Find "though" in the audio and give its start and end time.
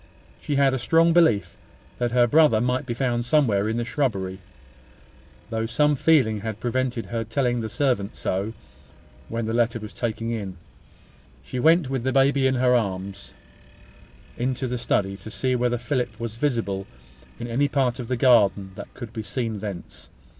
5.51-5.67